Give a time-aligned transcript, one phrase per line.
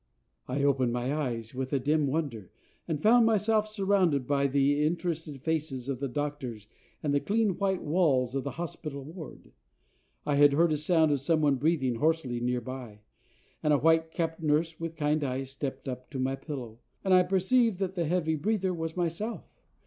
[0.47, 2.49] I opened my eyes with a dim wonder,
[2.87, 6.65] and found myself surrounded by the interested faces of the doctors
[7.03, 9.51] and the clean white walls of the hospital ward.
[10.25, 13.01] I heard a sound of some one breathing hoarsely near by,
[13.61, 17.21] and a white capped nurse with kind eyes stepped up to my pillow, and I
[17.21, 19.45] perceived that the heavy breather was myself.